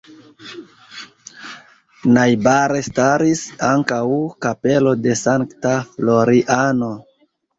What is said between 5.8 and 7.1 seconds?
Floriano.